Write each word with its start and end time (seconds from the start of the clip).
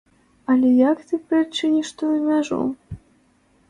Але 0.53 0.71
як 0.91 1.03
ты 1.11 1.21
прыадчыніш 1.27 1.87
тую 2.03 2.13
мяжу? 2.27 2.63